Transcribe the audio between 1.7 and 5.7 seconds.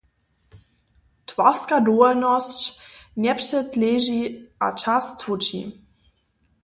dowolnosć njepředleži a čas tłóči.